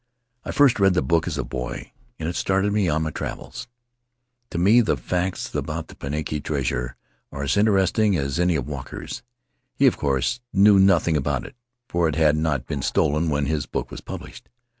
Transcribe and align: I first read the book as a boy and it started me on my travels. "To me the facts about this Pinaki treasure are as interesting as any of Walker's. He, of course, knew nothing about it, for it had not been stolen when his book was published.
I 0.43 0.49
first 0.49 0.79
read 0.79 0.95
the 0.95 1.03
book 1.03 1.27
as 1.27 1.37
a 1.37 1.43
boy 1.43 1.91
and 2.17 2.27
it 2.27 2.35
started 2.35 2.73
me 2.73 2.89
on 2.89 3.03
my 3.03 3.11
travels. 3.11 3.67
"To 4.49 4.57
me 4.57 4.81
the 4.81 4.97
facts 4.97 5.53
about 5.53 5.89
this 5.89 5.97
Pinaki 5.99 6.41
treasure 6.43 6.95
are 7.31 7.43
as 7.43 7.55
interesting 7.55 8.15
as 8.15 8.39
any 8.39 8.55
of 8.55 8.67
Walker's. 8.67 9.21
He, 9.75 9.85
of 9.85 9.97
course, 9.97 10.39
knew 10.51 10.79
nothing 10.79 11.15
about 11.15 11.45
it, 11.45 11.55
for 11.87 12.07
it 12.07 12.15
had 12.15 12.35
not 12.35 12.65
been 12.65 12.81
stolen 12.81 13.29
when 13.29 13.45
his 13.45 13.67
book 13.67 13.91
was 13.91 14.01
published. 14.01 14.49